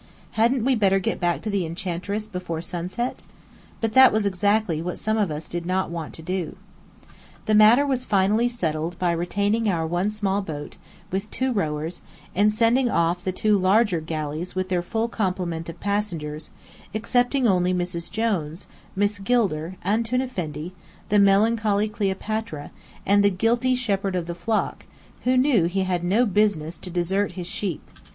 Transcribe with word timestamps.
Hadn't 0.31 0.65
we 0.65 0.73
better 0.73 0.97
get 0.97 1.19
back 1.19 1.43
to 1.43 1.49
the 1.51 1.63
Enchantress 1.63 2.25
before 2.25 2.59
sunset? 2.59 3.21
But 3.81 3.93
that 3.93 4.11
was 4.11 4.25
exactly 4.25 4.81
what 4.81 4.97
some 4.97 5.15
of 5.15 5.29
us 5.29 5.47
did 5.47 5.63
not 5.63 5.91
want 5.91 6.15
to 6.15 6.23
do. 6.23 6.55
The 7.45 7.53
matter 7.53 7.85
was 7.85 8.03
finally 8.03 8.47
settled 8.47 8.97
by 8.97 9.11
retaining 9.11 9.69
our 9.69 9.85
one 9.85 10.09
small 10.09 10.41
boat, 10.41 10.77
with 11.11 11.29
two 11.29 11.53
rowers, 11.53 12.01
and 12.33 12.51
sending 12.51 12.89
off 12.89 13.23
the 13.23 13.31
two 13.31 13.59
larger 13.59 14.01
"galleys" 14.01 14.55
with 14.55 14.69
their 14.69 14.81
full 14.81 15.07
complement 15.07 15.69
of 15.69 15.79
passengers, 15.79 16.49
excepting 16.95 17.47
only 17.47 17.71
"Mrs. 17.71 18.09
Jones," 18.09 18.65
Miss 18.95 19.19
Gilder, 19.19 19.75
Antoun 19.85 20.21
Effendi, 20.23 20.73
the 21.09 21.19
melancholy 21.19 21.87
Cleopatra, 21.87 22.71
and 23.05 23.23
the 23.23 23.29
guilty 23.29 23.75
shepherd 23.75 24.15
of 24.15 24.25
the 24.25 24.33
flock, 24.33 24.87
who 25.25 25.37
knew 25.37 25.65
he 25.65 25.83
had 25.83 26.03
no 26.03 26.25
business 26.25 26.75
to 26.77 26.89
desert 26.89 27.33
his 27.33 27.45
sheep. 27.45 27.83